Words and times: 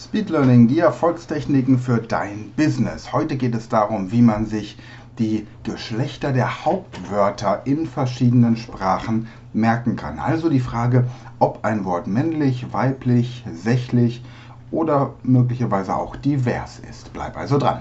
Speed 0.00 0.30
Learning, 0.30 0.68
die 0.68 0.78
Erfolgstechniken 0.78 1.76
für 1.76 1.98
dein 1.98 2.52
Business. 2.56 3.12
Heute 3.12 3.36
geht 3.36 3.56
es 3.56 3.68
darum, 3.68 4.12
wie 4.12 4.22
man 4.22 4.46
sich 4.46 4.78
die 5.18 5.44
Geschlechter 5.64 6.32
der 6.32 6.64
Hauptwörter 6.64 7.62
in 7.64 7.84
verschiedenen 7.84 8.56
Sprachen 8.56 9.26
merken 9.52 9.96
kann. 9.96 10.20
Also 10.20 10.50
die 10.50 10.60
Frage, 10.60 11.08
ob 11.40 11.64
ein 11.64 11.84
Wort 11.84 12.06
männlich, 12.06 12.72
weiblich, 12.72 13.44
sächlich 13.52 14.22
oder 14.70 15.14
möglicherweise 15.24 15.96
auch 15.96 16.14
divers 16.14 16.78
ist. 16.78 17.12
Bleib 17.12 17.36
also 17.36 17.58
dran. 17.58 17.80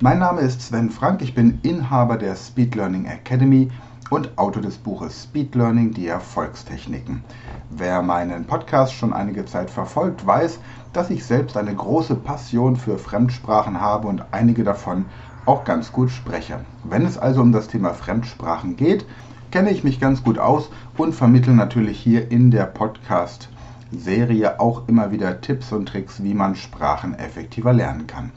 Mein 0.00 0.20
Name 0.20 0.40
ist 0.40 0.62
Sven 0.62 0.88
Frank, 0.88 1.20
ich 1.20 1.34
bin 1.34 1.58
Inhaber 1.64 2.16
der 2.16 2.34
Speed 2.34 2.74
Learning 2.76 3.04
Academy 3.04 3.70
und 4.10 4.38
Autor 4.38 4.62
des 4.62 4.76
Buches 4.76 5.24
Speed 5.24 5.54
Learning, 5.54 5.92
die 5.92 6.06
Erfolgstechniken. 6.06 7.24
Wer 7.70 8.02
meinen 8.02 8.44
Podcast 8.44 8.92
schon 8.94 9.12
einige 9.12 9.44
Zeit 9.44 9.70
verfolgt, 9.70 10.26
weiß, 10.26 10.60
dass 10.92 11.10
ich 11.10 11.24
selbst 11.24 11.56
eine 11.56 11.74
große 11.74 12.14
Passion 12.14 12.76
für 12.76 12.98
Fremdsprachen 12.98 13.80
habe 13.80 14.08
und 14.08 14.24
einige 14.30 14.64
davon 14.64 15.06
auch 15.44 15.64
ganz 15.64 15.92
gut 15.92 16.10
spreche. 16.10 16.60
Wenn 16.84 17.04
es 17.04 17.18
also 17.18 17.40
um 17.40 17.52
das 17.52 17.68
Thema 17.68 17.94
Fremdsprachen 17.94 18.76
geht, 18.76 19.06
kenne 19.50 19.70
ich 19.70 19.84
mich 19.84 20.00
ganz 20.00 20.22
gut 20.22 20.38
aus 20.38 20.70
und 20.96 21.14
vermittle 21.14 21.54
natürlich 21.54 21.98
hier 21.98 22.30
in 22.30 22.50
der 22.50 22.64
Podcast-Serie 22.64 24.60
auch 24.60 24.88
immer 24.88 25.10
wieder 25.10 25.40
Tipps 25.40 25.72
und 25.72 25.86
Tricks, 25.86 26.22
wie 26.22 26.34
man 26.34 26.56
Sprachen 26.56 27.14
effektiver 27.18 27.72
lernen 27.72 28.06
kann. 28.06 28.32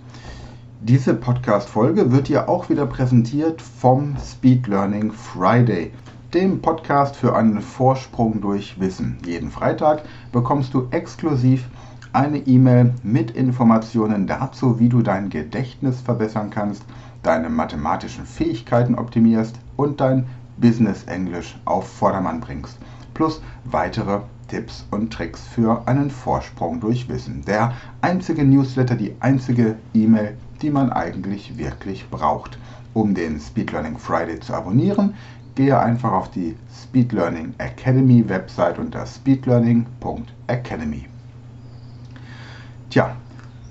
Diese 0.82 1.14
Podcast-Folge 1.14 2.14
wird 2.14 2.30
dir 2.30 2.48
auch 2.48 2.70
wieder 2.70 2.86
präsentiert 2.86 3.62
vom 3.62 4.16
Speed 4.16 4.66
Learning 4.68 5.12
Friday, 5.12 5.92
dem 6.34 6.62
Podcast 6.62 7.18
für 7.18 7.36
einen 7.36 7.60
Vorsprung 7.60 8.40
durch 8.40 8.80
Wissen. 8.80 9.18
Jeden 9.26 9.52
Freitag 9.52 10.04
bekommst 10.32 10.74
du 10.74 10.88
exklusiv 10.92 11.68
eine 12.14 12.38
E-Mail 12.38 12.94
mit 13.04 13.32
Informationen 13.32 14.26
dazu, 14.26 14.80
wie 14.80 14.88
du 14.88 15.02
dein 15.02 15.30
Gedächtnis 15.30 16.00
verbessern 16.00 16.50
kannst, 16.50 16.86
deine 17.24 17.50
mathematischen 17.50 18.26
Fähigkeiten 18.26 18.96
optimierst 18.96 19.60
und 19.76 20.00
dein 20.00 20.28
Business 20.56 21.04
Englisch 21.04 21.60
auf 21.66 21.90
Vordermann 21.90 22.40
bringst. 22.40 22.78
Plus 23.14 23.42
weitere 23.66 24.22
Tipps 24.48 24.88
und 24.92 25.12
Tricks 25.12 25.46
für 25.46 25.86
einen 25.90 26.10
Vorsprung 26.10 26.80
durch 26.80 27.10
Wissen. 27.10 27.44
Der 27.46 27.74
einzige 28.00 28.46
Newsletter, 28.46 28.96
die 28.96 29.14
einzige 29.20 29.76
E-Mail, 29.94 30.38
die 30.62 30.70
man 30.70 30.92
eigentlich 30.92 31.58
wirklich 31.58 32.10
braucht. 32.10 32.58
Um 32.94 33.14
den 33.14 33.40
Speed 33.40 33.72
Learning 33.72 33.98
Friday 33.98 34.40
zu 34.40 34.54
abonnieren, 34.54 35.14
gehe 35.56 35.78
einfach 35.78 36.12
auf 36.12 36.32
die 36.32 36.56
Speed 36.74 37.12
Learning 37.12 37.54
Academy 37.58 38.28
Website 38.28 38.80
unter 38.80 39.06
speedlearning.academy. 39.06 41.06
Tja, 42.90 43.16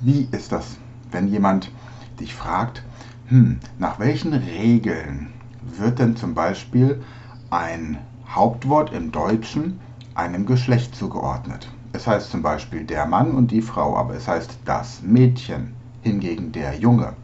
wie 0.00 0.28
ist 0.30 0.52
das, 0.52 0.76
wenn 1.10 1.28
jemand 1.28 1.72
dich 2.20 2.34
fragt, 2.34 2.84
hm, 3.28 3.58
nach 3.78 3.98
welchen 3.98 4.32
Regeln 4.32 5.32
wird 5.62 5.98
denn 5.98 6.14
zum 6.14 6.34
Beispiel 6.34 7.02
ein 7.50 7.98
Hauptwort 8.28 8.92
im 8.92 9.10
Deutschen 9.10 9.80
einem 10.14 10.46
Geschlecht 10.46 10.94
zugeordnet? 10.94 11.68
Es 11.92 12.06
heißt 12.06 12.30
zum 12.30 12.42
Beispiel 12.42 12.84
der 12.84 13.06
Mann 13.06 13.32
und 13.32 13.50
die 13.50 13.62
Frau, 13.62 13.96
aber 13.96 14.14
es 14.14 14.28
heißt 14.28 14.58
das 14.66 15.02
Mädchen, 15.02 15.74
hingegen 16.02 16.52
der 16.52 16.76
Junge. 16.76 17.14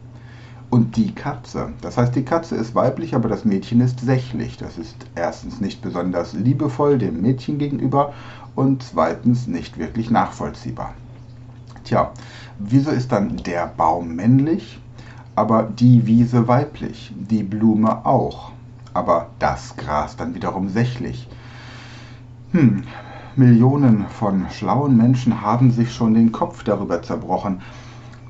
Und 0.69 0.97
die 0.97 1.13
Katze, 1.13 1.73
das 1.81 1.97
heißt, 1.97 2.15
die 2.15 2.25
Katze 2.25 2.55
ist 2.55 2.75
weiblich, 2.75 3.15
aber 3.15 3.29
das 3.29 3.45
Mädchen 3.45 3.81
ist 3.81 3.99
sächlich. 3.99 4.57
Das 4.57 4.77
ist 4.77 4.95
erstens 5.15 5.61
nicht 5.61 5.81
besonders 5.81 6.33
liebevoll 6.33 6.97
dem 6.97 7.21
Mädchen 7.21 7.59
gegenüber 7.59 8.13
und 8.55 8.83
zweitens 8.83 9.47
nicht 9.47 9.77
wirklich 9.77 10.09
nachvollziehbar. 10.09 10.93
Tja, 11.83 12.11
wieso 12.57 12.91
ist 12.91 13.11
dann 13.11 13.37
der 13.37 13.67
Baum 13.67 14.15
männlich, 14.15 14.79
aber 15.35 15.63
die 15.63 16.07
Wiese 16.07 16.47
weiblich, 16.47 17.13
die 17.15 17.43
Blume 17.43 18.05
auch, 18.05 18.51
aber 18.93 19.29
das 19.39 19.77
Gras 19.77 20.15
dann 20.15 20.33
wiederum 20.33 20.69
sächlich? 20.69 21.29
Hm, 22.51 22.83
Millionen 23.35 24.07
von 24.07 24.47
schlauen 24.49 24.97
Menschen 24.97 25.41
haben 25.41 25.71
sich 25.71 25.93
schon 25.93 26.13
den 26.13 26.31
Kopf 26.31 26.63
darüber 26.63 27.01
zerbrochen, 27.01 27.61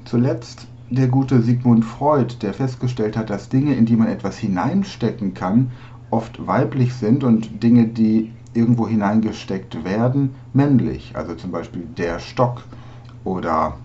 Zuletzt 0.05 0.67
der 0.91 1.07
gute 1.07 1.41
Sigmund 1.41 1.83
Freud, 1.83 2.35
der 2.41 2.53
festgestellt 2.53 3.17
hat, 3.17 3.31
dass 3.31 3.49
Dinge, 3.49 3.73
in 3.73 3.85
die 3.85 3.95
man 3.95 4.07
etwas 4.07 4.37
hineinstecken 4.37 5.33
kann, 5.33 5.71
oft 6.11 6.45
weiblich 6.45 6.93
sind 6.93 7.23
und 7.23 7.63
Dinge, 7.63 7.87
die 7.87 8.31
irgendwo 8.53 8.87
hineingesteckt 8.87 9.83
werden, 9.83 10.35
männlich. 10.53 11.15
Also 11.15 11.33
zum 11.33 11.51
Beispiel 11.51 11.83
der 11.97 12.19
Stock 12.19 12.61
oder 13.23 13.77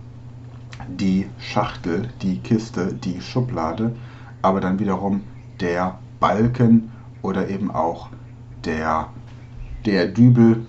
die 0.87 1.27
Schachtel, 1.39 2.09
die 2.21 2.37
Kiste, 2.39 2.93
die 2.93 3.19
Schublade, 3.19 3.95
aber 4.43 4.61
dann 4.61 4.79
wiederum 4.79 5.21
der 5.59 5.99
Balken 6.19 6.91
oder 7.23 7.49
eben 7.49 7.71
auch 7.71 8.09
der, 8.63 9.09
der 9.85 10.07
Dübel 10.07 10.65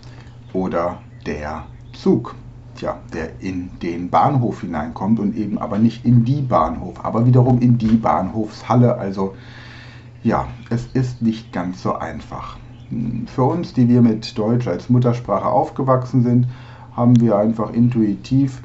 oder 0.53 0.99
der 1.27 1.67
Zug 1.93 2.35
ja, 2.83 2.99
der 3.13 3.41
in 3.41 3.71
den 3.81 4.11
Bahnhof 4.11 4.61
hineinkommt 4.61 5.19
und 5.19 5.37
eben 5.37 5.59
aber 5.59 5.79
nicht 5.79 6.05
in 6.05 6.25
die 6.25 6.43
Bahnhof, 6.43 7.05
aber 7.05 7.25
wiederum 7.25 7.61
in 7.61 7.79
die 7.79 7.97
Bahnhofshalle. 7.97 8.99
Also 8.99 9.35
ja, 10.23 10.47
es 10.71 10.87
ist 10.93 11.23
nicht 11.23 11.53
ganz 11.53 11.83
so 11.83 11.95
einfach. 11.95 12.57
Für 13.27 13.45
uns, 13.45 13.73
die 13.73 13.89
wir 13.89 14.03
mit 14.03 14.37
Deutsch 14.37 14.69
als 14.69 14.91
Muttersprache 14.91 15.47
aufgewachsen 15.47 16.23
sind, 16.23 16.47
haben 16.95 17.19
wir 17.21 17.39
einfach 17.39 17.73
intuitiv 17.73 18.63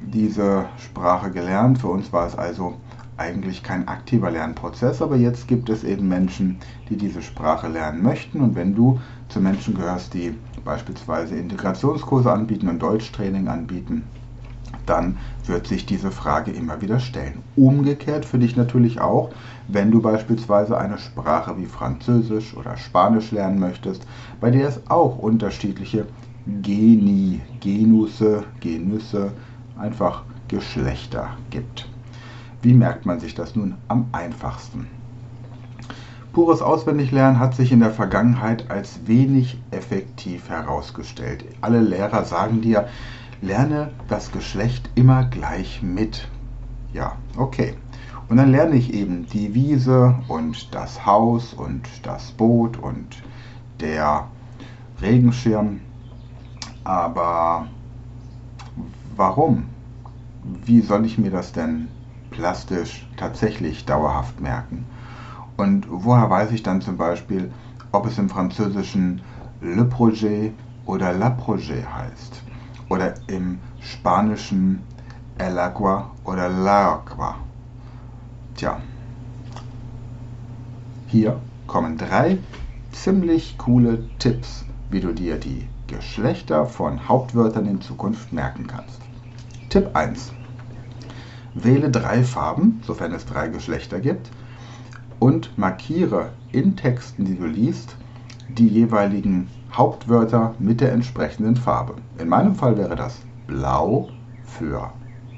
diese 0.00 0.64
Sprache 0.78 1.30
gelernt. 1.30 1.78
Für 1.78 1.88
uns 1.88 2.12
war 2.12 2.26
es 2.26 2.36
also 2.36 2.74
eigentlich 3.22 3.62
kein 3.62 3.86
aktiver 3.86 4.30
Lernprozess, 4.30 5.00
aber 5.00 5.16
jetzt 5.16 5.46
gibt 5.46 5.68
es 5.68 5.84
eben 5.84 6.08
Menschen, 6.08 6.58
die 6.90 6.96
diese 6.96 7.22
Sprache 7.22 7.68
lernen 7.68 8.02
möchten. 8.02 8.40
Und 8.40 8.56
wenn 8.56 8.74
du 8.74 9.00
zu 9.28 9.40
Menschen 9.40 9.74
gehörst, 9.74 10.12
die 10.14 10.34
beispielsweise 10.64 11.36
Integrationskurse 11.36 12.30
anbieten 12.30 12.68
und 12.68 12.82
Deutschtraining 12.82 13.48
anbieten, 13.48 14.02
dann 14.86 15.18
wird 15.46 15.68
sich 15.68 15.86
diese 15.86 16.10
Frage 16.10 16.50
immer 16.50 16.80
wieder 16.80 16.98
stellen. 16.98 17.42
Umgekehrt 17.54 18.24
für 18.24 18.38
dich 18.38 18.56
natürlich 18.56 19.00
auch, 19.00 19.30
wenn 19.68 19.92
du 19.92 20.02
beispielsweise 20.02 20.76
eine 20.76 20.98
Sprache 20.98 21.56
wie 21.56 21.66
Französisch 21.66 22.56
oder 22.56 22.76
Spanisch 22.76 23.30
lernen 23.30 23.60
möchtest, 23.60 24.04
bei 24.40 24.50
der 24.50 24.68
es 24.68 24.80
auch 24.90 25.18
unterschiedliche 25.18 26.06
Geni, 26.62 27.40
Genusse, 27.60 28.42
Genüsse, 28.60 29.32
einfach 29.78 30.24
Geschlechter 30.48 31.30
gibt. 31.50 31.88
Wie 32.62 32.74
merkt 32.74 33.06
man 33.06 33.18
sich 33.18 33.34
das 33.34 33.56
nun 33.56 33.74
am 33.88 34.06
einfachsten? 34.12 34.86
Pures 36.32 36.62
Auswendiglernen 36.62 37.40
hat 37.40 37.56
sich 37.56 37.72
in 37.72 37.80
der 37.80 37.90
Vergangenheit 37.90 38.70
als 38.70 39.00
wenig 39.06 39.60
effektiv 39.72 40.48
herausgestellt. 40.48 41.44
Alle 41.60 41.80
Lehrer 41.80 42.24
sagen 42.24 42.60
dir, 42.60 42.86
lerne 43.40 43.90
das 44.08 44.30
Geschlecht 44.30 44.88
immer 44.94 45.24
gleich 45.24 45.82
mit. 45.82 46.28
Ja, 46.92 47.16
okay. 47.36 47.74
Und 48.28 48.36
dann 48.36 48.52
lerne 48.52 48.76
ich 48.76 48.94
eben 48.94 49.26
die 49.26 49.54
Wiese 49.54 50.14
und 50.28 50.72
das 50.72 51.04
Haus 51.04 51.52
und 51.52 51.88
das 52.04 52.30
Boot 52.30 52.78
und 52.78 53.22
der 53.80 54.28
Regenschirm. 55.02 55.80
Aber 56.84 57.66
warum? 59.16 59.64
Wie 60.64 60.80
soll 60.80 61.04
ich 61.04 61.18
mir 61.18 61.32
das 61.32 61.52
denn 61.52 61.88
plastisch 62.32 63.06
tatsächlich 63.16 63.84
dauerhaft 63.84 64.40
merken? 64.40 64.84
Und 65.56 65.86
woher 65.88 66.28
weiß 66.28 66.50
ich 66.50 66.62
dann 66.62 66.80
zum 66.80 66.96
Beispiel, 66.96 67.52
ob 67.92 68.06
es 68.06 68.18
im 68.18 68.28
Französischen 68.28 69.20
Le 69.60 69.84
Projet 69.84 70.52
oder 70.86 71.12
La 71.12 71.30
Projet 71.30 71.86
heißt? 71.86 72.42
Oder 72.88 73.14
im 73.28 73.60
Spanischen 73.80 74.82
El 75.38 75.58
Agua 75.58 76.10
oder 76.24 76.48
La 76.48 76.94
Agua? 76.94 77.36
Tja, 78.56 78.80
hier 81.06 81.38
kommen 81.66 81.96
drei 81.96 82.38
ziemlich 82.90 83.56
coole 83.58 84.08
Tipps, 84.18 84.64
wie 84.90 85.00
du 85.00 85.12
dir 85.12 85.38
die 85.38 85.68
Geschlechter 85.86 86.66
von 86.66 87.08
Hauptwörtern 87.08 87.66
in 87.66 87.80
Zukunft 87.80 88.32
merken 88.32 88.66
kannst. 88.66 89.00
Tipp 89.68 89.94
1. 89.94 90.32
Wähle 91.54 91.90
drei 91.90 92.22
Farben, 92.22 92.80
sofern 92.86 93.12
es 93.12 93.26
drei 93.26 93.48
Geschlechter 93.48 94.00
gibt, 94.00 94.30
und 95.18 95.56
markiere 95.56 96.30
in 96.50 96.76
Texten, 96.76 97.24
die 97.24 97.36
du 97.36 97.46
liest, 97.46 97.96
die 98.48 98.66
jeweiligen 98.66 99.48
Hauptwörter 99.72 100.54
mit 100.58 100.80
der 100.80 100.92
entsprechenden 100.92 101.56
Farbe. 101.56 101.94
In 102.18 102.28
meinem 102.28 102.54
Fall 102.54 102.76
wäre 102.76 102.96
das 102.96 103.20
blau 103.46 104.08
für 104.44 104.92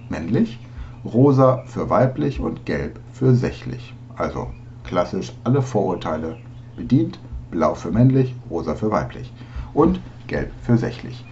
männlich, 0.08 0.58
rosa 1.04 1.62
für 1.66 1.90
weiblich 1.90 2.40
und 2.40 2.64
gelb 2.64 2.98
für 3.12 3.34
sächlich. 3.34 3.94
Also 4.16 4.48
klassisch 4.84 5.32
alle 5.44 5.62
Vorurteile 5.62 6.36
bedient. 6.76 7.18
Blau 7.50 7.74
für 7.74 7.90
männlich, 7.90 8.34
rosa 8.50 8.74
für 8.74 8.90
weiblich 8.90 9.32
und 9.74 10.00
gelb 10.26 10.50
für 10.62 10.76
sächlich. 10.76 11.24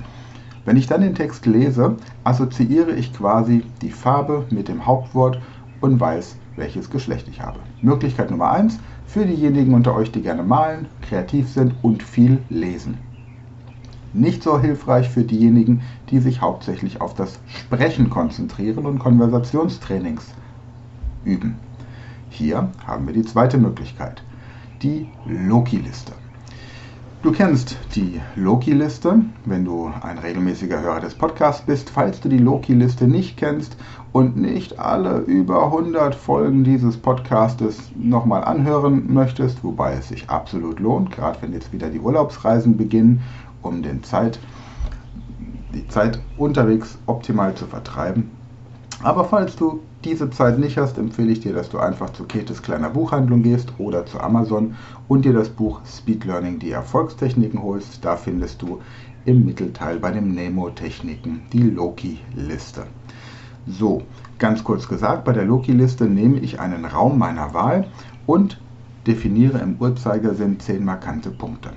Wenn 0.64 0.76
ich 0.76 0.86
dann 0.86 1.00
den 1.00 1.16
Text 1.16 1.46
lese, 1.46 1.96
assoziiere 2.22 2.92
ich 2.92 3.12
quasi 3.12 3.64
die 3.80 3.90
Farbe 3.90 4.46
mit 4.50 4.68
dem 4.68 4.86
Hauptwort 4.86 5.40
und 5.80 5.98
weiß, 5.98 6.36
welches 6.56 6.88
Geschlecht 6.88 7.26
ich 7.28 7.40
habe. 7.40 7.58
Möglichkeit 7.80 8.30
Nummer 8.30 8.52
1 8.52 8.78
für 9.06 9.26
diejenigen 9.26 9.74
unter 9.74 9.94
euch, 9.94 10.12
die 10.12 10.22
gerne 10.22 10.44
malen, 10.44 10.86
kreativ 11.00 11.48
sind 11.48 11.74
und 11.82 12.02
viel 12.02 12.38
lesen. 12.48 12.98
Nicht 14.12 14.42
so 14.42 14.60
hilfreich 14.60 15.08
für 15.08 15.24
diejenigen, 15.24 15.82
die 16.10 16.20
sich 16.20 16.40
hauptsächlich 16.40 17.00
auf 17.00 17.14
das 17.14 17.40
Sprechen 17.46 18.08
konzentrieren 18.08 18.86
und 18.86 18.98
Konversationstrainings 18.98 20.32
üben. 21.24 21.56
Hier 22.30 22.70
haben 22.86 23.06
wir 23.06 23.14
die 23.14 23.24
zweite 23.24 23.58
Möglichkeit, 23.58 24.22
die 24.82 25.08
Loki-Liste. 25.26 26.12
Du 27.22 27.30
kennst 27.30 27.76
die 27.94 28.20
Loki-Liste, 28.34 29.20
wenn 29.44 29.64
du 29.64 29.92
ein 30.02 30.18
regelmäßiger 30.18 30.80
Hörer 30.80 30.98
des 30.98 31.14
Podcasts 31.14 31.64
bist. 31.64 31.88
Falls 31.88 32.20
du 32.20 32.28
die 32.28 32.38
Loki-Liste 32.38 33.06
nicht 33.06 33.36
kennst 33.36 33.76
und 34.10 34.36
nicht 34.36 34.80
alle 34.80 35.18
über 35.18 35.66
100 35.66 36.16
Folgen 36.16 36.64
dieses 36.64 36.96
Podcastes 36.96 37.92
nochmal 37.94 38.42
anhören 38.42 39.14
möchtest, 39.14 39.62
wobei 39.62 39.92
es 39.92 40.08
sich 40.08 40.28
absolut 40.30 40.80
lohnt, 40.80 41.12
gerade 41.12 41.40
wenn 41.42 41.52
jetzt 41.52 41.72
wieder 41.72 41.90
die 41.90 42.00
Urlaubsreisen 42.00 42.76
beginnen, 42.76 43.22
um 43.62 43.84
den 43.84 44.02
Zeit, 44.02 44.40
die 45.72 45.86
Zeit 45.86 46.18
unterwegs 46.36 46.98
optimal 47.06 47.54
zu 47.54 47.66
vertreiben. 47.66 48.32
Aber 49.02 49.24
falls 49.24 49.56
du 49.56 49.80
diese 50.04 50.30
Zeit 50.30 50.60
nicht 50.60 50.78
hast, 50.78 50.96
empfehle 50.96 51.32
ich 51.32 51.40
dir, 51.40 51.52
dass 51.52 51.68
du 51.68 51.78
einfach 51.78 52.10
zu 52.10 52.22
Ketes 52.24 52.62
kleiner 52.62 52.88
Buchhandlung 52.88 53.42
gehst 53.42 53.72
oder 53.78 54.06
zu 54.06 54.20
Amazon 54.20 54.76
und 55.08 55.24
dir 55.24 55.32
das 55.32 55.48
Buch 55.48 55.80
Speed 55.84 56.24
Learning, 56.24 56.60
die 56.60 56.70
Erfolgstechniken 56.70 57.60
holst. 57.60 58.04
Da 58.04 58.16
findest 58.16 58.62
du 58.62 58.80
im 59.24 59.44
Mittelteil 59.44 59.98
bei 59.98 60.12
den 60.12 60.34
Nemo-Techniken 60.34 61.42
die 61.52 61.62
Loki-Liste. 61.62 62.84
So, 63.66 64.02
ganz 64.38 64.62
kurz 64.62 64.88
gesagt, 64.88 65.24
bei 65.24 65.32
der 65.32 65.44
Loki-Liste 65.44 66.04
nehme 66.04 66.38
ich 66.38 66.60
einen 66.60 66.84
Raum 66.84 67.18
meiner 67.18 67.54
Wahl 67.54 67.88
und 68.26 68.60
definiere 69.06 69.58
im 69.58 69.76
Uhrzeigersinn 69.80 70.60
10 70.60 70.84
markante 70.84 71.30
Punkte. 71.30 71.70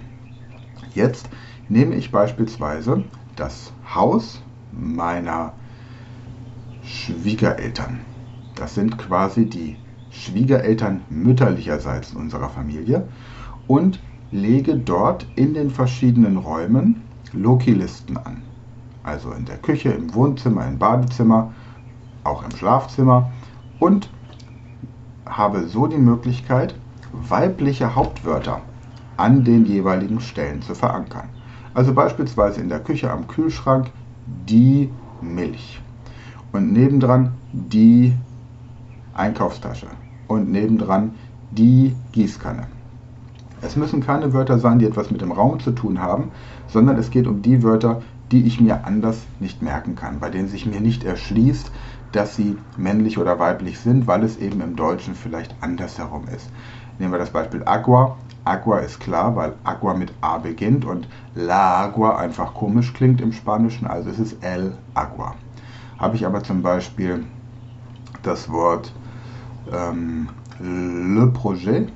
Jetzt 0.94 1.28
nehme 1.70 1.96
ich 1.96 2.12
beispielsweise 2.12 3.04
das 3.36 3.74
Haus 3.94 4.42
meiner 4.72 5.54
Schwiegereltern. 6.86 8.02
Das 8.54 8.76
sind 8.76 8.98
quasi 8.98 9.46
die 9.48 9.76
Schwiegereltern 10.12 11.02
mütterlicherseits 11.10 12.14
unserer 12.14 12.50
Familie 12.50 13.08
und 13.68 14.00
lege 14.32 14.76
dort 14.78 15.26
in 15.36 15.54
den 15.54 15.72
verschiedenen 15.72 16.38
Räumen 16.38 17.02
Loki-Listen 17.34 18.18
an. 18.18 18.44
Also 19.04 19.32
in 19.32 19.46
der 19.46 19.58
Küche, 19.58 19.90
im 19.90 20.14
Wohnzimmer, 20.14 20.68
im 20.68 20.78
Badezimmer, 20.78 21.54
auch 22.24 22.44
im 22.44 22.52
Schlafzimmer 22.52 23.32
und 23.80 24.10
habe 25.26 25.68
so 25.68 25.88
die 25.88 25.98
Möglichkeit, 25.98 26.76
weibliche 27.12 27.96
Hauptwörter 27.96 28.62
an 29.18 29.44
den 29.44 29.66
jeweiligen 29.66 30.22
Stellen 30.22 30.62
zu 30.62 30.76
verankern. 30.76 31.30
Also 31.74 31.94
beispielsweise 31.94 32.62
in 32.62 32.70
der 32.70 32.80
Küche 32.80 33.12
am 33.12 33.28
Kühlschrank 33.28 33.92
die 34.26 34.90
Milch 35.20 35.82
und 36.56 36.72
nebendran 36.72 37.34
die 37.52 38.14
Einkaufstasche 39.14 39.88
und 40.28 40.52
nebendran 40.52 41.12
die 41.52 41.96
Gießkanne. 42.14 42.68
Es 43.62 43.76
müssen 43.76 44.02
keine 44.02 44.34
Wörter 44.34 44.60
sein, 44.60 44.80
die 44.80 44.86
etwas 44.86 45.12
mit 45.12 45.22
dem 45.22 45.32
Raum 45.32 45.60
zu 45.60 45.72
tun 45.72 46.02
haben, 46.02 46.32
sondern 46.68 46.98
es 46.98 47.12
geht 47.12 47.28
um 47.28 47.42
die 47.42 47.64
Wörter, 47.64 48.02
die 48.32 48.46
ich 48.46 48.60
mir 48.60 48.86
anders 48.86 49.26
nicht 49.40 49.62
merken 49.62 49.96
kann, 49.96 50.20
bei 50.20 50.30
denen 50.30 50.48
sich 50.48 50.66
mir 50.66 50.82
nicht 50.82 51.04
erschließt, 51.04 51.72
dass 52.12 52.36
sie 52.36 52.58
männlich 52.78 53.18
oder 53.18 53.40
weiblich 53.40 53.80
sind, 53.80 54.08
weil 54.08 54.24
es 54.24 54.38
eben 54.38 54.62
im 54.62 54.76
Deutschen 54.76 55.16
vielleicht 55.16 55.56
andersherum 55.62 56.26
ist. 56.34 56.50
Nehmen 57.00 57.12
wir 57.12 57.20
das 57.20 57.32
Beispiel 57.32 57.64
Agua. 57.66 58.18
Agua 58.46 58.80
ist 58.80 59.00
klar, 59.00 59.36
weil 59.36 59.54
Agua 59.64 59.94
mit 59.94 60.14
A 60.22 60.38
beginnt 60.38 60.86
und 60.86 61.08
La 61.34 61.84
Agua 61.84 62.18
einfach 62.18 62.54
komisch 62.54 62.94
klingt 62.94 63.20
im 63.20 63.34
Spanischen, 63.34 63.88
also 63.88 64.10
ist 64.10 64.20
es 64.20 64.34
El 64.42 64.78
Agua. 64.94 65.36
Habe 65.98 66.16
ich 66.16 66.26
aber 66.26 66.44
zum 66.44 66.62
Beispiel 66.62 67.26
das 68.24 68.50
Wort 68.50 68.94
ähm, 69.72 70.30
Le 70.60 71.28
Projet, 71.28 71.90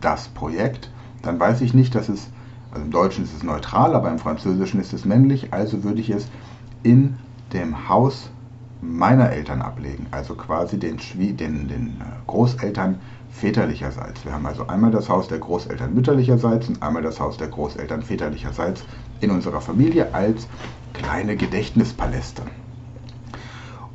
das 0.00 0.28
Projekt, 0.28 0.90
dann 1.22 1.38
weiß 1.38 1.60
ich 1.60 1.74
nicht, 1.74 1.94
dass 1.94 2.08
es, 2.08 2.30
also 2.70 2.84
im 2.84 2.90
Deutschen 2.90 3.24
ist 3.24 3.34
es 3.34 3.42
neutral, 3.42 3.94
aber 3.94 4.10
im 4.10 4.18
Französischen 4.18 4.80
ist 4.80 4.92
es 4.92 5.04
männlich, 5.04 5.52
also 5.52 5.84
würde 5.84 6.00
ich 6.00 6.10
es 6.10 6.28
in 6.82 7.16
dem 7.52 7.88
Haus 7.88 8.30
meiner 8.80 9.30
Eltern 9.30 9.60
ablegen, 9.60 10.06
also 10.10 10.34
quasi 10.34 10.78
den, 10.78 10.98
den, 11.36 11.68
den 11.68 11.96
äh, 12.00 12.04
Großeltern 12.26 13.00
väterlicherseits. 13.30 14.24
Wir 14.24 14.32
haben 14.32 14.46
also 14.46 14.66
einmal 14.66 14.90
das 14.90 15.08
Haus 15.08 15.28
der 15.28 15.38
Großeltern 15.38 15.94
mütterlicherseits 15.94 16.68
und 16.68 16.82
einmal 16.82 17.02
das 17.02 17.20
Haus 17.20 17.36
der 17.36 17.48
Großeltern 17.48 18.02
väterlicherseits 18.02 18.84
in 19.20 19.30
unserer 19.30 19.60
Familie 19.60 20.14
als 20.14 20.48
kleine 20.94 21.36
Gedächtnispaläste. 21.36 22.42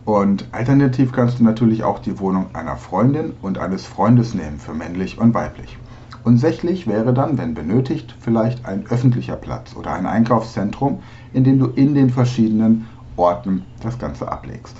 Und 0.05 0.47
alternativ 0.51 1.11
kannst 1.11 1.39
du 1.39 1.43
natürlich 1.43 1.83
auch 1.83 1.97
die 1.97 2.19
Wohnung 2.19 2.53
einer 2.53 2.77
Freundin 2.77 3.33
und 3.41 3.57
eines 3.57 3.85
Freundes 3.87 4.35
nehmen 4.35 4.59
für 4.59 4.75
männlich 4.75 5.17
und 5.17 5.33
weiblich. 5.33 5.79
Und 6.23 6.37
sächlich 6.37 6.85
wäre 6.85 7.13
dann, 7.13 7.39
wenn 7.39 7.55
benötigt, 7.55 8.15
vielleicht 8.19 8.65
ein 8.65 8.85
öffentlicher 8.87 9.35
Platz 9.35 9.75
oder 9.75 9.93
ein 9.93 10.05
Einkaufszentrum, 10.05 10.99
in 11.33 11.43
dem 11.43 11.57
du 11.57 11.67
in 11.67 11.95
den 11.95 12.11
verschiedenen 12.11 12.87
Orten 13.15 13.65
das 13.81 13.97
Ganze 13.97 14.31
ablegst. 14.31 14.77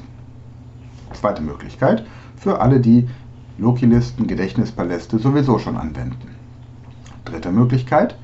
Zweite 1.14 1.42
Möglichkeit 1.42 2.06
für 2.36 2.62
alle, 2.62 2.80
die 2.80 3.08
Loki-Listen, 3.58 4.28
Gedächtnispaläste 4.28 5.18
sowieso 5.18 5.58
schon 5.58 5.78
anwenden. 5.78 6.36
Dritte 7.24 7.52
Möglichkeit, 7.52 8.16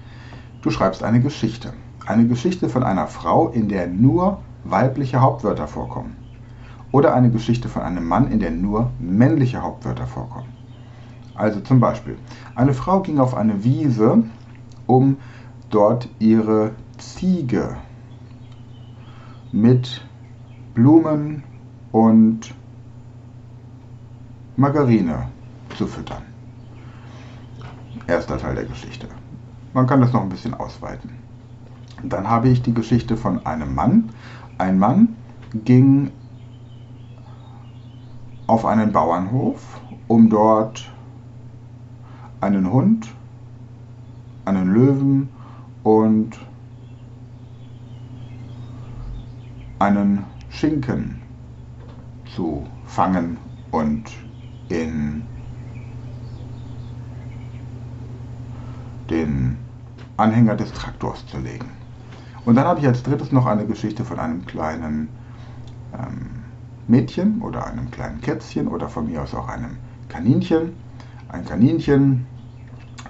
du 0.62 0.70
schreibst 0.70 1.04
eine 1.04 1.22
Geschichte. 1.22 1.74
Eine 2.06 2.28
Geschichte 2.28 2.70
von 2.70 2.84
einer 2.84 3.08
Frau, 3.08 3.50
in 3.50 3.70
der 3.70 3.88
nur 3.88 4.40
weibliche 4.64 5.22
Hauptwörter 5.22 5.68
vorkommen. 5.68 6.21
Oder 6.92 7.14
eine 7.14 7.32
Geschichte 7.32 7.70
von 7.70 7.84
einem 7.84 8.06
Mann, 8.06 8.32
in 8.32 8.40
der 8.40 8.52
nur 8.52 8.92
männliche 9.00 9.62
Hauptwörter 9.62 10.08
vorkommen. 10.08 10.50
Also 11.36 11.62
zum 11.62 11.80
Beispiel, 11.80 12.18
eine 12.56 12.74
Frau 12.74 13.02
ging 13.02 13.18
auf 13.20 13.34
eine 13.34 13.64
Wiese, 13.64 14.24
um 14.88 15.18
dort 15.70 16.10
ihre 16.20 16.72
Ziege 16.98 17.78
mit 19.52 20.06
Blumen 20.74 21.44
und 21.92 22.54
Margarine 24.58 25.28
zu 25.78 25.88
füttern. 25.88 26.24
Erster 28.08 28.38
Teil 28.38 28.56
der 28.56 28.66
Geschichte. 28.66 29.08
Man 29.74 29.88
kann 29.88 30.02
das 30.02 30.12
noch 30.12 30.22
ein 30.22 30.30
bisschen 30.30 30.54
ausweiten. 30.54 31.12
Dann 32.04 32.30
habe 32.30 32.50
ich 32.50 32.62
die 32.62 32.74
Geschichte 32.74 33.16
von 33.16 33.46
einem 33.46 33.74
Mann. 33.74 34.10
Ein 34.58 34.80
Mann 34.80 35.16
ging 35.54 36.12
auf 38.52 38.66
einen 38.66 38.92
Bauernhof, 38.92 39.80
um 40.10 40.30
dort 40.30 40.92
einen 42.42 42.70
Hund, 42.70 43.08
einen 44.44 44.74
Löwen 44.74 45.30
und 45.84 46.38
einen 49.80 50.26
Schinken 50.50 51.22
zu 52.36 52.68
fangen 52.88 53.38
und 53.72 54.12
in 54.68 55.24
den 59.10 59.56
Anhänger 60.18 60.58
des 60.58 60.74
Traktors 60.74 61.26
zu 61.28 61.38
legen. 61.38 61.70
Und 62.44 62.56
dann 62.56 62.66
habe 62.66 62.82
ich 62.82 62.86
als 62.86 63.02
drittes 63.02 63.32
noch 63.32 63.46
eine 63.46 63.66
Geschichte 63.66 64.04
von 64.04 64.20
einem 64.20 64.46
kleinen 64.46 65.08
ähm, 65.94 66.41
Mädchen 66.88 67.42
oder 67.42 67.66
einem 67.66 67.90
kleinen 67.92 68.22
Kätzchen 68.22 68.68
oder 68.68 68.90
von 68.90 69.08
mir 69.08 69.22
aus 69.22 69.34
auch 69.34 69.48
einem 69.48 69.78
Kaninchen. 70.10 70.74
Ein 71.30 71.46
Kaninchen, 71.46 72.26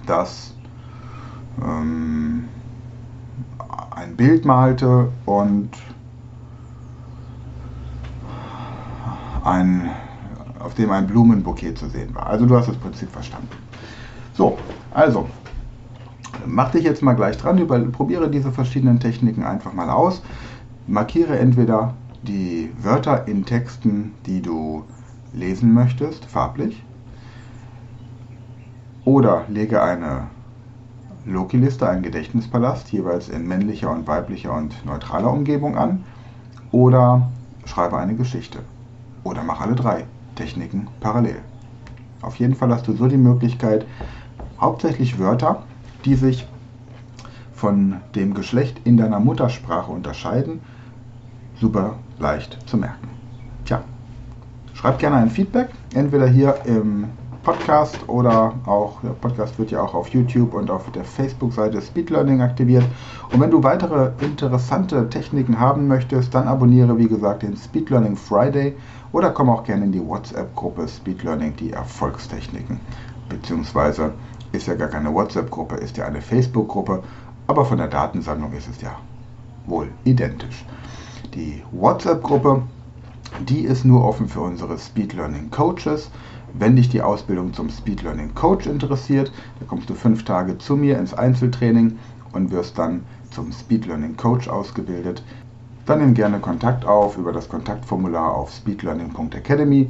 das 0.06 0.56
ähm, 1.62 2.46
ein 3.92 4.16
Bild 4.16 4.46
malte 4.46 5.12
und 5.26 5.70
ein, 9.44 9.90
auf 10.60 10.74
dem 10.76 10.92
ein 10.92 11.08
Blumenbouquet 11.08 11.78
zu 11.78 11.88
sehen 11.90 12.14
war. 12.14 12.28
Also 12.28 12.46
du 12.46 12.56
hast 12.56 12.68
das 12.70 12.78
Prinzip 12.78 13.10
verstanden. 13.10 13.50
So, 14.34 14.58
also 14.92 15.28
mach 16.46 16.72
dich 16.72 16.84
jetzt 16.84 17.02
mal 17.02 17.14
gleich 17.14 17.38
dran, 17.38 17.58
über, 17.58 17.80
probiere 17.80 18.30
diese 18.30 18.52
verschiedenen 18.52 19.00
Techniken 19.00 19.44
einfach 19.44 19.74
mal 19.74 19.90
aus. 19.90 20.22
Markiere 20.88 21.38
entweder 21.38 21.94
die 22.24 22.72
Wörter 22.82 23.28
in 23.28 23.46
Texten, 23.46 24.14
die 24.26 24.42
du 24.42 24.84
lesen 25.34 25.74
möchtest, 25.74 26.26
farblich. 26.26 26.84
Oder 29.06 29.46
lege 29.48 29.82
eine 29.82 30.28
Loki-Liste, 31.26 31.88
einen 31.88 32.04
Gedächtnispalast, 32.04 32.92
jeweils 32.92 33.30
in 33.30 33.48
männlicher 33.48 33.92
und 33.92 34.08
weiblicher 34.08 34.54
und 34.54 34.86
neutraler 34.86 35.32
Umgebung 35.32 35.78
an. 35.78 36.04
oder 36.72 37.30
schreibe 37.66 37.98
eine 37.98 38.16
Geschichte 38.16 38.60
oder 39.24 39.44
mach 39.44 39.62
alle 39.62 39.76
drei 39.76 40.06
Techniken 40.36 40.88
parallel. 41.00 41.40
Auf 42.22 42.38
jeden 42.38 42.56
Fall 42.56 42.72
hast 42.72 42.88
du 42.88 42.94
so 42.94 43.08
die 43.08 43.18
Möglichkeit, 43.18 43.86
hauptsächlich 44.60 45.20
Wörter, 45.20 45.64
die 46.06 46.16
sich 46.16 46.48
von 47.54 47.98
dem 48.16 48.34
Geschlecht 48.34 48.82
in 48.86 48.98
deiner 48.98 49.20
Muttersprache 49.20 49.92
unterscheiden, 49.92 50.62
super 51.60 51.96
leicht 52.22 52.58
zu 52.70 52.78
merken. 52.78 53.10
Tja, 53.66 53.82
schreib 54.74 55.00
gerne 55.00 55.18
ein 55.18 55.30
Feedback, 55.30 55.70
entweder 55.94 56.28
hier 56.28 56.56
im 56.66 57.06
Podcast 57.44 57.98
oder 58.08 58.54
auch, 58.66 59.02
der 59.02 59.10
Podcast 59.10 59.58
wird 59.58 59.72
ja 59.72 59.82
auch 59.82 59.96
auf 59.96 60.10
YouTube 60.10 60.54
und 60.54 60.70
auf 60.70 60.92
der 60.92 61.04
Facebook-Seite 61.04 61.82
Speed 61.82 62.12
Learning 62.12 62.42
aktiviert. 62.42 62.86
Und 63.34 63.42
wenn 63.42 63.50
du 63.50 63.64
weitere 63.64 64.12
interessante 64.22 65.10
Techniken 65.10 65.60
haben 65.60 65.88
möchtest, 65.88 66.36
dann 66.36 66.48
abonniere 66.48 66.96
wie 67.00 67.08
gesagt 67.08 67.42
den 67.42 67.58
Speed 67.58 67.90
Learning 67.90 68.16
Friday 68.16 68.76
oder 69.12 69.32
komm 69.32 69.50
auch 69.50 69.64
gerne 69.64 69.86
in 69.86 69.92
die 69.92 70.08
WhatsApp-Gruppe 70.08 70.88
Speed 70.88 71.24
Learning, 71.24 71.56
die 71.56 71.74
Erfolgstechniken. 71.74 72.80
Beziehungsweise 73.28 74.14
ist 74.52 74.68
ja 74.68 74.76
gar 74.76 74.90
keine 74.90 75.12
WhatsApp-Gruppe, 75.12 75.78
ist 75.78 75.98
ja 75.98 76.06
eine 76.06 76.22
Facebook-Gruppe, 76.22 77.02
aber 77.48 77.66
von 77.66 77.80
der 77.80 77.88
Datensammlung 77.88 78.54
ist 78.54 78.70
es 78.70 78.80
ja 78.82 78.92
wohl 79.66 79.88
identisch. 80.04 80.64
Die 81.34 81.64
WhatsApp-Gruppe, 81.72 82.64
die 83.48 83.62
ist 83.62 83.86
nur 83.86 84.04
offen 84.04 84.28
für 84.28 84.42
unsere 84.42 84.78
Speed 84.78 85.14
Learning 85.14 85.50
Coaches. 85.50 86.12
Wenn 86.54 86.76
dich 86.76 86.90
die 86.90 87.02
Ausbildung 87.02 87.54
zum 87.54 87.70
Speed 87.70 88.04
Learning 88.04 88.36
Coach 88.36 88.68
interessiert, 88.68 89.32
dann 89.58 89.68
kommst 89.70 89.90
du 89.90 89.94
fünf 89.94 90.26
Tage 90.26 90.58
zu 90.58 90.76
mir 90.76 91.00
ins 91.00 91.14
Einzeltraining 91.14 91.98
und 92.34 92.52
wirst 92.52 92.78
dann 92.78 93.06
zum 93.30 93.54
Speed 93.54 93.86
Learning 93.86 94.18
Coach 94.18 94.50
ausgebildet. 94.50 95.24
Dann 95.86 96.00
nimm 96.00 96.16
gerne 96.16 96.40
Kontakt 96.40 96.86
auf 96.86 97.18
über 97.18 97.32
das 97.32 97.48
Kontaktformular 97.48 98.36
auf 98.36 98.52
speedlearning.academy 98.52 99.90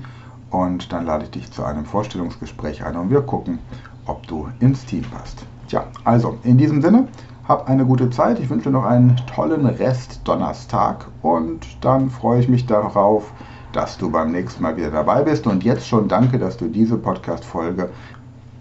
und 0.52 0.92
dann 0.94 1.08
lade 1.08 1.24
ich 1.24 1.32
dich 1.32 1.52
zu 1.52 1.64
einem 1.64 1.86
Vorstellungsgespräch 1.86 2.86
ein 2.86 2.96
und 2.96 3.10
wir 3.10 3.22
gucken, 3.22 3.58
ob 4.06 4.28
du 4.28 4.48
ins 4.60 4.86
Team 4.86 5.04
passt. 5.10 5.44
Tja, 5.68 5.88
also 6.04 6.38
in 6.44 6.60
diesem 6.60 6.84
Sinne, 6.84 7.08
hab 7.52 7.68
eine 7.68 7.86
gute 7.86 8.10
Zeit. 8.10 8.40
Ich 8.40 8.50
wünsche 8.50 8.70
noch 8.70 8.86
einen 8.86 9.18
tollen 9.36 9.66
Rest 9.66 10.22
Donnerstag 10.24 11.08
und 11.22 11.68
dann 11.82 12.10
freue 12.10 12.40
ich 12.40 12.48
mich 12.48 12.66
darauf, 12.66 13.30
dass 13.74 13.98
du 13.98 14.10
beim 14.10 14.32
nächsten 14.32 14.64
Mal 14.64 14.78
wieder 14.78 14.90
dabei 14.90 15.24
bist. 15.24 15.46
Und 15.46 15.66
jetzt 15.66 15.86
schon 15.86 16.08
danke, 16.08 16.40
dass 16.40 16.56
du 16.56 16.70
diese 16.70 16.98
Podcast-Folge 16.98 17.90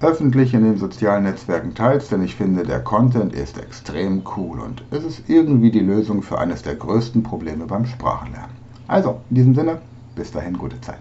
öffentlich 0.00 0.54
in 0.54 0.64
den 0.64 0.76
sozialen 0.76 1.22
Netzwerken 1.22 1.72
teilst, 1.72 2.10
denn 2.10 2.24
ich 2.24 2.34
finde, 2.34 2.64
der 2.64 2.80
Content 2.80 3.32
ist 3.32 3.58
extrem 3.58 4.22
cool 4.36 4.58
und 4.58 4.82
es 4.90 5.04
ist 5.04 5.28
irgendwie 5.28 5.70
die 5.70 5.78
Lösung 5.78 6.22
für 6.22 6.38
eines 6.38 6.62
der 6.62 6.74
größten 6.74 7.22
Probleme 7.22 7.66
beim 7.66 7.86
Sprachenlernen. 7.86 8.56
Also, 8.88 9.20
in 9.30 9.36
diesem 9.36 9.54
Sinne, 9.54 9.78
bis 10.16 10.32
dahin, 10.32 10.58
gute 10.58 10.80
Zeit. 10.80 10.98